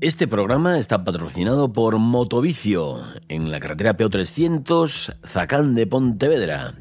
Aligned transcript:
Este 0.00 0.28
programa 0.28 0.78
está 0.78 1.02
patrocinado 1.02 1.72
por 1.72 1.98
Motovicio 1.98 2.98
en 3.28 3.50
la 3.50 3.58
carretera 3.58 3.96
PO300 3.96 5.18
Zacán 5.26 5.74
de 5.74 5.88
Pontevedra, 5.88 6.74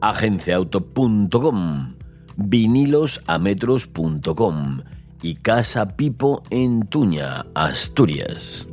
agenciaauto.com, 0.00 1.94
vinilosametros.com 2.34 4.80
y 5.22 5.36
Casa 5.36 5.96
Pipo 5.96 6.42
en 6.50 6.88
Tuña, 6.88 7.46
Asturias. 7.54 8.66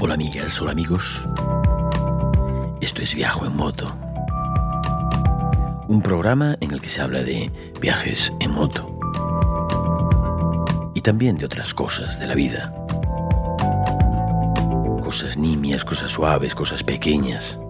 Hola 0.00 0.14
amigas, 0.14 0.60
hola 0.60 0.72
amigos. 0.72 1.22
Esto 2.80 3.02
es 3.02 3.14
Viajo 3.14 3.46
en 3.46 3.54
Moto 3.54 4.11
un 5.92 6.00
programa 6.00 6.56
en 6.62 6.70
el 6.70 6.80
que 6.80 6.88
se 6.88 7.02
habla 7.02 7.22
de 7.22 7.50
viajes 7.78 8.32
en 8.40 8.50
moto 8.50 8.98
y 10.94 11.02
también 11.02 11.36
de 11.36 11.44
otras 11.44 11.74
cosas 11.74 12.18
de 12.18 12.26
la 12.26 12.34
vida. 12.34 12.74
Cosas 15.02 15.36
nimias, 15.36 15.84
cosas 15.84 16.10
suaves, 16.10 16.54
cosas 16.54 16.82
pequeñas. 16.82 17.60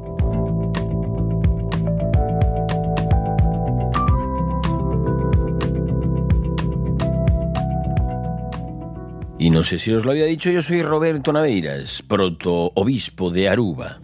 Y 9.36 9.50
no 9.50 9.64
sé 9.64 9.78
si 9.78 9.92
os 9.92 10.04
lo 10.04 10.12
había 10.12 10.26
dicho, 10.26 10.48
yo 10.48 10.62
soy 10.62 10.82
Roberto 10.82 11.32
Naveiras, 11.32 12.04
proto-obispo 12.06 13.30
de 13.30 13.48
Aruba. 13.48 14.01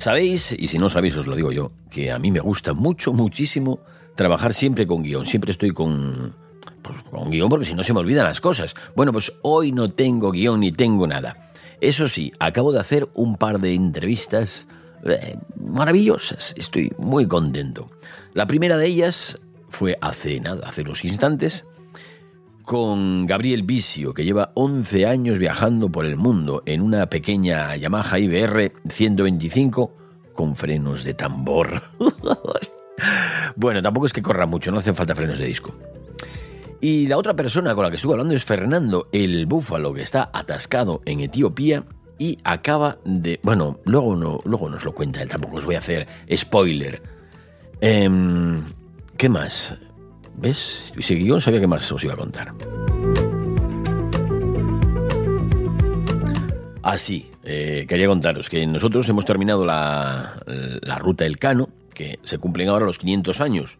Sabéis, 0.00 0.56
y 0.58 0.68
si 0.68 0.78
no 0.78 0.88
sabéis 0.88 1.14
os 1.18 1.26
lo 1.26 1.36
digo 1.36 1.52
yo, 1.52 1.72
que 1.90 2.10
a 2.10 2.18
mí 2.18 2.30
me 2.30 2.40
gusta 2.40 2.72
mucho, 2.72 3.12
muchísimo 3.12 3.80
trabajar 4.14 4.54
siempre 4.54 4.86
con 4.86 5.02
guion. 5.02 5.26
Siempre 5.26 5.52
estoy 5.52 5.72
con, 5.72 6.34
pues, 6.80 6.96
con 7.10 7.30
guion 7.30 7.50
porque 7.50 7.66
si 7.66 7.74
no 7.74 7.82
se 7.82 7.92
me 7.92 8.00
olvidan 8.00 8.24
las 8.24 8.40
cosas. 8.40 8.74
Bueno, 8.96 9.12
pues 9.12 9.30
hoy 9.42 9.72
no 9.72 9.90
tengo 9.90 10.30
guion 10.30 10.60
ni 10.60 10.72
tengo 10.72 11.06
nada. 11.06 11.52
Eso 11.82 12.08
sí, 12.08 12.32
acabo 12.38 12.72
de 12.72 12.80
hacer 12.80 13.10
un 13.12 13.36
par 13.36 13.60
de 13.60 13.74
entrevistas 13.74 14.66
eh, 15.04 15.36
maravillosas. 15.62 16.54
Estoy 16.56 16.90
muy 16.96 17.26
contento. 17.26 17.86
La 18.32 18.46
primera 18.46 18.78
de 18.78 18.86
ellas 18.86 19.38
fue 19.68 19.98
hace 20.00 20.40
nada, 20.40 20.66
hace 20.66 20.80
unos 20.80 21.04
instantes, 21.04 21.66
con 22.70 23.26
Gabriel 23.26 23.64
Vicio, 23.64 24.14
que 24.14 24.24
lleva 24.24 24.52
11 24.54 25.04
años 25.04 25.40
viajando 25.40 25.90
por 25.90 26.06
el 26.06 26.14
mundo 26.14 26.62
en 26.66 26.82
una 26.82 27.10
pequeña 27.10 27.74
Yamaha 27.74 28.20
IBR 28.20 28.74
125 28.88 29.92
con 30.32 30.54
frenos 30.54 31.02
de 31.02 31.14
tambor. 31.14 31.82
bueno, 33.56 33.82
tampoco 33.82 34.06
es 34.06 34.12
que 34.12 34.22
corra 34.22 34.46
mucho, 34.46 34.70
no 34.70 34.78
hacen 34.78 34.94
falta 34.94 35.16
frenos 35.16 35.40
de 35.40 35.46
disco. 35.46 35.74
Y 36.80 37.08
la 37.08 37.18
otra 37.18 37.34
persona 37.34 37.74
con 37.74 37.82
la 37.82 37.90
que 37.90 37.96
estuve 37.96 38.12
hablando 38.12 38.36
es 38.36 38.44
Fernando, 38.44 39.08
el 39.10 39.46
búfalo 39.46 39.92
que 39.92 40.02
está 40.02 40.30
atascado 40.32 41.02
en 41.06 41.18
Etiopía 41.18 41.82
y 42.20 42.38
acaba 42.44 42.98
de... 43.04 43.40
Bueno, 43.42 43.80
luego, 43.84 44.14
no, 44.14 44.38
luego 44.44 44.68
nos 44.68 44.84
lo 44.84 44.94
cuenta 44.94 45.20
él, 45.20 45.28
tampoco 45.28 45.56
os 45.56 45.64
voy 45.64 45.74
a 45.74 45.80
hacer 45.80 46.06
spoiler. 46.32 47.02
Em, 47.80 48.62
¿Qué 49.16 49.28
más? 49.28 49.76
¿Ves? 50.36 50.92
Si 50.98 51.14
guion 51.16 51.40
sabía 51.40 51.60
qué 51.60 51.66
más 51.66 51.90
os 51.92 52.02
iba 52.04 52.14
a 52.14 52.16
contar. 52.16 52.54
Ah, 56.82 56.96
sí, 56.96 57.30
eh, 57.44 57.84
quería 57.86 58.06
contaros 58.06 58.48
que 58.48 58.66
nosotros 58.66 59.08
hemos 59.08 59.26
terminado 59.26 59.66
la, 59.66 60.42
ruta 60.98 61.26
El 61.26 61.38
Cano, 61.38 61.68
que 61.92 62.18
se 62.24 62.38
cumplen 62.38 62.68
ahora 62.68 62.86
los 62.86 62.98
500 62.98 63.40
años 63.40 63.78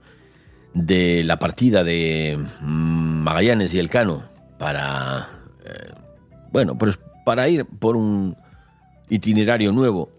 de 0.75 1.25
la 1.25 1.39
partida 1.39 1.83
de 1.83 2.39
mm, 2.61 3.23
Magallanes 3.23 3.73
y 3.73 3.79
El 3.79 3.89
Cano 3.89 4.23
para, 4.59 5.31
eh, 5.65 5.93
bueno, 6.53 6.77
pues 6.77 6.99
para 7.25 7.49
ir 7.49 7.65
por 7.65 7.97
un 7.97 8.37
itinerario 9.09 9.73
nuevo 9.73 10.11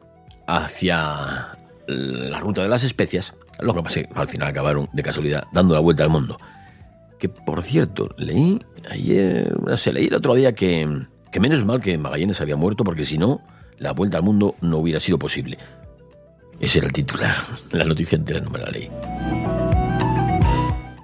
hacia 0.47 1.49
la 1.87 2.39
ruta 2.39 2.63
de 2.63 2.69
las 2.69 2.83
especias. 2.83 3.33
Lo 3.59 3.73
que 3.73 3.83
pasa 3.83 3.99
es 3.99 4.07
que 4.07 4.13
al 4.15 4.27
final 4.27 4.47
acabaron 4.47 4.89
de 4.93 5.03
casualidad 5.03 5.45
dando 5.51 5.73
la 5.73 5.79
vuelta 5.79 6.03
al 6.03 6.09
mundo. 6.09 6.37
Que 7.19 7.29
por 7.29 7.61
cierto, 7.63 8.09
leí 8.17 8.59
ayer, 8.89 9.53
se 9.77 9.93
leí 9.93 10.07
el 10.07 10.15
otro 10.15 10.33
día 10.35 10.53
que, 10.53 11.05
que 11.31 11.39
menos 11.39 11.63
mal 11.65 11.81
que 11.81 11.97
Magallanes 11.97 12.41
había 12.41 12.55
muerto 12.55 12.83
porque 12.83 13.05
si 13.05 13.17
no, 13.17 13.41
la 13.77 13.93
vuelta 13.93 14.17
al 14.17 14.23
mundo 14.23 14.55
no 14.61 14.77
hubiera 14.77 14.99
sido 14.99 15.19
posible. 15.19 15.57
Ese 16.59 16.77
era 16.77 16.87
el 16.87 16.93
titular. 16.93 17.35
La 17.71 17.85
noticia 17.85 18.15
entera 18.15 18.39
no 18.39 18.51
me 18.51 18.59
la 18.59 18.69
leí. 18.69 18.89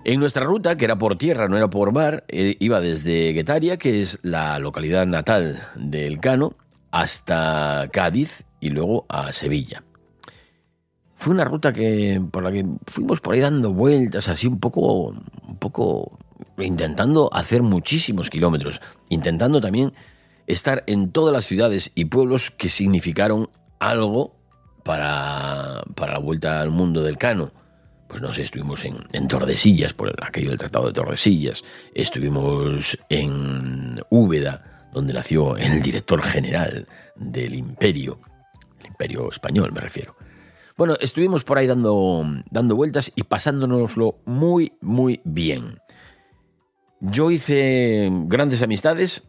En 0.06 0.22
nuestra 0.22 0.46
ruta, 0.46 0.78
que 0.78 0.86
era 0.86 0.98
por 0.98 1.18
tierra, 1.18 1.50
no 1.50 1.58
era 1.58 1.70
por 1.70 1.92
mar, 1.92 2.24
eh, 2.30 2.56
iba 2.60 2.80
desde 2.80 3.34
Guetaria, 3.34 3.76
que 3.76 4.02
es 4.02 4.20
la 4.22 4.58
localidad 4.58 5.06
natal 5.06 5.62
del 5.76 6.22
Cano, 6.22 6.56
hasta 6.92 7.90
Cádiz 7.92 8.46
y 8.62 8.70
luego 8.70 9.06
a 9.10 9.34
Sevilla. 9.34 9.84
Fue 11.18 11.34
una 11.34 11.44
ruta 11.44 11.74
que 11.74 12.22
por 12.32 12.44
la 12.44 12.52
que 12.52 12.66
fuimos 12.86 13.20
por 13.22 13.34
ahí 13.34 13.40
dando 13.40 13.74
vueltas, 13.74 14.28
así 14.30 14.48
un 14.48 14.60
poco, 14.60 15.08
un 15.48 15.58
poco 15.60 16.20
intentando 16.58 17.30
hacer 17.34 17.64
muchísimos 17.64 18.30
kilómetros, 18.30 18.82
intentando 19.10 19.60
también 19.60 19.94
estar 20.46 20.84
en 20.88 21.12
todas 21.12 21.34
las 21.34 21.46
ciudades 21.46 21.92
y 21.96 22.06
pueblos 22.06 22.52
que 22.52 22.70
significaron 22.70 23.50
algo 23.80 24.36
para, 24.84 25.84
para 25.96 26.14
la 26.14 26.20
vuelta 26.20 26.62
al 26.62 26.72
mundo 26.72 27.04
del 27.04 27.18
Cano. 27.18 27.52
Pues 28.08 28.22
no 28.22 28.32
sé, 28.32 28.44
estuvimos 28.44 28.86
en, 28.86 28.98
en 29.12 29.28
Tordesillas, 29.28 29.94
por 29.94 30.16
aquello 30.24 30.50
del 30.50 30.60
Tratado 30.60 30.88
de 30.88 30.94
Tordesillas, 30.94 31.64
estuvimos 31.94 32.98
en 33.10 34.02
Úbeda, 34.10 34.90
donde 34.94 35.14
nació 35.14 35.58
el 35.58 35.82
director 35.82 36.24
general 36.24 36.88
del 37.16 37.54
imperio, 37.54 38.20
el 38.80 38.88
imperio 38.88 39.30
español 39.30 39.74
me 39.74 39.82
refiero. 39.82 40.17
Bueno, 40.78 40.96
estuvimos 41.00 41.44
por 41.44 41.58
ahí 41.58 41.66
dando, 41.66 42.24
dando 42.52 42.76
vueltas 42.76 43.12
y 43.16 43.24
pasándonoslo 43.24 44.20
muy, 44.26 44.74
muy 44.80 45.22
bien. 45.24 45.80
Yo 47.00 47.32
hice 47.32 48.10
grandes 48.26 48.62
amistades, 48.62 49.24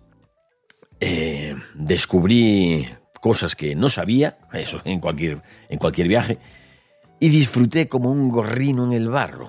eh, 1.01 1.57
descubrí 1.75 2.87
cosas 3.23 3.57
que 3.57 3.75
no 3.75 3.89
sabía, 3.89 4.37
eso 4.53 4.83
en 4.85 5.01
cualquier, 5.01 5.43
en 5.71 5.79
cualquier 5.79 6.09
viaje, 6.09 6.39
y 7.19 7.31
disfruté 7.31 7.89
como 7.89 8.13
un 8.13 8.29
gorrino 8.29 8.85
en 8.85 8.93
el 8.93 9.09
barro. 9.09 9.49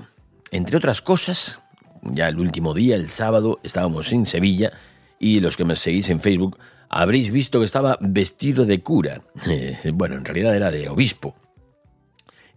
Entre 0.52 0.78
otras 0.78 1.02
cosas, 1.02 1.62
ya 2.02 2.30
el 2.30 2.40
último 2.40 2.74
día, 2.74 2.96
el 2.96 3.10
sábado, 3.10 3.60
estábamos 3.62 4.14
en 4.14 4.26
Sevilla 4.26 4.72
y 5.20 5.42
los 5.42 5.58
que 5.58 5.66
me 5.66 5.76
seguís 5.76 6.10
en 6.10 6.22
Facebook 6.22 6.58
habréis 6.88 7.30
visto 7.30 7.60
que 7.60 7.66
estaba 7.66 7.98
vestido 8.00 8.66
de 8.66 8.82
cura. 8.82 9.22
bueno, 9.94 10.16
en 10.16 10.24
realidad 10.24 10.56
era 10.56 10.72
de 10.72 10.88
obispo. 10.88 11.36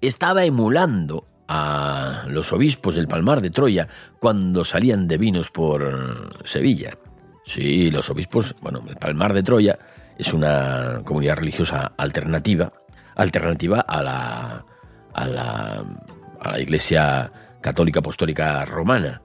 Estaba 0.02 0.44
emulando 0.44 1.28
a 1.46 2.24
los 2.26 2.52
obispos 2.52 2.96
del 2.96 3.06
Palmar 3.06 3.40
de 3.40 3.50
Troya 3.50 3.86
cuando 4.18 4.64
salían 4.64 5.06
de 5.06 5.16
vinos 5.16 5.52
por 5.52 6.40
Sevilla. 6.44 6.98
Sí, 7.46 7.88
los 7.92 8.10
obispos, 8.10 8.56
bueno, 8.60 8.82
el 8.88 8.96
Palmar 8.96 9.32
de 9.32 9.44
Troya 9.44 9.78
es 10.18 10.32
una 10.32 11.02
comunidad 11.04 11.36
religiosa 11.36 11.92
alternativa, 11.96 12.72
alternativa 13.14 13.78
a 13.78 14.02
la, 14.02 14.66
a 15.14 15.26
la, 15.28 15.84
a 16.40 16.50
la 16.50 16.60
Iglesia 16.60 17.30
Católica 17.60 18.00
Apostólica 18.00 18.64
Romana. 18.64 19.22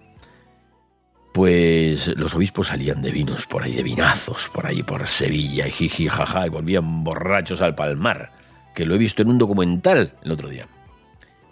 Pues 1.33 2.07
los 2.17 2.35
obispos 2.35 2.67
salían 2.67 3.01
de 3.01 3.11
vinos 3.11 3.47
por 3.47 3.63
ahí, 3.63 3.73
de 3.73 3.81
vinazos, 3.81 4.47
por 4.53 4.67
ahí 4.67 4.83
por 4.83 5.07
Sevilla, 5.07 5.67
y 5.67 5.71
jiji, 5.71 6.07
jaja, 6.07 6.45
y 6.45 6.49
volvían 6.49 7.03
borrachos 7.03 7.61
al 7.61 7.73
Palmar, 7.73 8.36
que 8.77 8.85
lo 8.85 8.93
he 8.93 8.99
visto 8.99 9.23
en 9.23 9.29
un 9.29 9.39
documental 9.39 10.13
el 10.21 10.31
otro 10.31 10.49
día. 10.49 10.67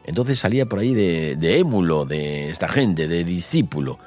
Entonces 0.04 0.38
salía 0.38 0.68
por 0.68 0.78
ahí 0.78 0.94
de, 0.94 1.58
émulo 1.58 2.06
de 2.06 2.52
esta 2.52 2.68
gente, 2.70 3.08
de 3.08 3.24
discípulo. 3.24 3.98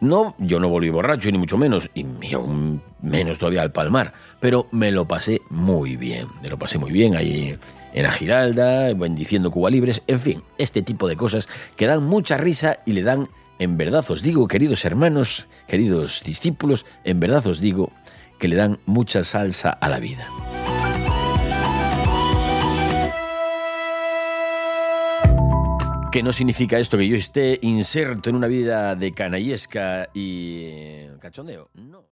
No, 0.00 0.34
yo 0.38 0.58
no 0.58 0.68
volví 0.68 0.90
borracho, 0.90 1.30
ni 1.30 1.38
mucho 1.38 1.56
menos, 1.56 1.88
y 1.94 2.34
aún 2.34 2.82
menos 3.00 3.38
todavía 3.38 3.62
al 3.62 3.70
Palmar, 3.70 4.12
pero 4.40 4.66
me 4.72 4.90
lo 4.90 5.06
pasé 5.06 5.40
muy 5.50 5.94
bien, 5.94 6.26
me 6.42 6.48
lo 6.48 6.58
pasé 6.58 6.78
muy 6.78 6.90
bien 6.90 7.14
ahí 7.14 7.56
en 7.92 8.02
la 8.02 8.10
Giralda, 8.10 8.92
bendiciendo 8.92 9.52
Cuba 9.52 9.70
Libres, 9.70 10.02
en 10.08 10.18
fin, 10.18 10.42
este 10.58 10.82
tipo 10.82 11.06
de 11.06 11.14
cosas 11.14 11.46
que 11.76 11.86
dan 11.86 12.02
mucha 12.02 12.38
risa 12.38 12.80
y 12.84 12.92
le 12.94 13.04
dan, 13.04 13.28
en 13.60 13.76
verdad 13.76 14.04
os 14.08 14.20
digo, 14.20 14.48
queridos 14.48 14.84
hermanos, 14.84 15.46
queridos 15.68 16.22
discípulos, 16.24 16.84
en 17.04 17.20
verdad 17.20 17.46
os 17.46 17.60
digo 17.60 17.92
que 18.40 18.48
le 18.48 18.56
dan 18.56 18.80
mucha 18.84 19.22
salsa 19.22 19.70
a 19.70 19.88
la 19.88 20.00
vida. 20.00 20.28
¿Qué 26.14 26.22
no 26.22 26.32
significa 26.32 26.78
esto 26.78 26.96
que 26.96 27.08
yo 27.08 27.16
esté 27.16 27.58
inserto 27.62 28.30
en 28.30 28.36
una 28.36 28.46
vida 28.46 28.94
de 28.94 29.12
canallesca 29.12 30.10
y 30.14 31.08
cachondeo? 31.18 31.70
No. 31.74 32.08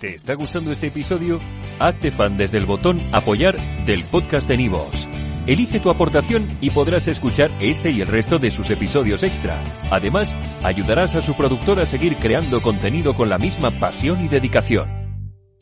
¿Te 0.00 0.16
está 0.16 0.34
gustando 0.34 0.72
este 0.72 0.88
episodio? 0.88 1.38
Hazte 1.78 2.10
fan 2.10 2.36
desde 2.36 2.58
el 2.58 2.66
botón 2.66 3.00
Apoyar 3.12 3.56
del 3.86 4.02
podcast 4.02 4.48
de 4.48 4.56
Nivos. 4.56 5.06
Elige 5.46 5.78
tu 5.78 5.90
aportación 5.90 6.58
y 6.60 6.70
podrás 6.70 7.06
escuchar 7.06 7.52
este 7.60 7.92
y 7.92 8.00
el 8.00 8.08
resto 8.08 8.40
de 8.40 8.50
sus 8.50 8.68
episodios 8.70 9.22
extra. 9.22 9.62
Además, 9.88 10.34
ayudarás 10.64 11.14
a 11.14 11.22
su 11.22 11.36
productor 11.36 11.78
a 11.78 11.86
seguir 11.86 12.16
creando 12.16 12.60
contenido 12.60 13.14
con 13.14 13.28
la 13.28 13.38
misma 13.38 13.70
pasión 13.70 14.24
y 14.24 14.26
dedicación. 14.26 14.97